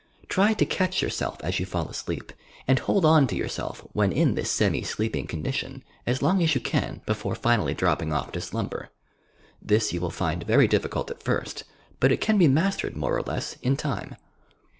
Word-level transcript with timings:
Try 0.27 0.55
to 0.55 0.65
catch 0.65 0.99
your 1.03 1.11
self 1.11 1.37
as 1.43 1.59
you 1.59 1.67
fall 1.67 1.87
asleep 1.87 2.33
and 2.67 2.79
hold 2.79 3.05
on 3.05 3.27
to 3.27 3.35
yourself 3.35 3.85
when 3.93 4.11
in 4.11 4.33
this 4.33 4.49
semi 4.49 4.81
sleeping 4.81 5.27
condition 5.27 5.83
as 6.07 6.23
long 6.23 6.41
as 6.41 6.55
you 6.55 6.59
can, 6.61 7.01
before 7.05 7.35
finally 7.35 7.75
dropping 7.75 8.11
off 8.11 8.31
to 8.31 8.41
slumber. 8.41 8.89
This 9.61 9.93
you 9.93 10.01
will 10.01 10.09
find 10.09 10.41
very 10.41 10.67
difficult 10.67 11.11
at 11.11 11.21
first, 11.21 11.65
but 11.99 12.11
it 12.11 12.19
can 12.19 12.39
be 12.39 12.47
mastered 12.47 12.97
more 12.97 13.15
or 13.15 13.21
leas 13.21 13.57
in 13.61 13.77
time. 13.77 14.15